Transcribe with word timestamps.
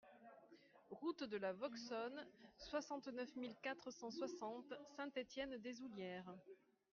Route 0.89 1.25
de 1.25 1.37
la 1.37 1.53
Vauxonne, 1.53 2.25
soixante-neuf 2.57 3.35
mille 3.35 3.53
quatre 3.61 3.91
cent 3.91 4.09
soixante 4.09 4.73
Saint-Étienne-des-Oullières 4.97 6.33